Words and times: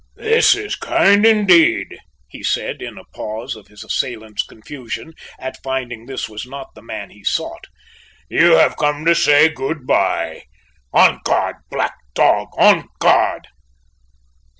"This 0.15 0.55
is 0.55 0.75
kind, 0.75 1.27
indeed," 1.27 1.95
he 2.27 2.41
said 2.41 2.81
in 2.81 2.97
a 2.97 3.03
pause 3.13 3.55
of 3.55 3.67
his 3.67 3.83
assailant's 3.83 4.41
confusion 4.41 5.13
at 5.37 5.61
finding 5.63 6.07
this 6.07 6.27
was 6.27 6.43
not 6.43 6.73
the 6.73 6.81
man 6.81 7.11
he 7.11 7.23
sought. 7.23 7.65
"You 8.27 8.53
have 8.53 8.77
come 8.77 9.05
to 9.05 9.13
say 9.13 9.47
'Goodbye.' 9.49 10.45
On 10.91 11.19
guard, 11.23 11.57
black 11.69 11.93
dog, 12.15 12.47
on 12.57 12.87
guard!" 12.99 13.49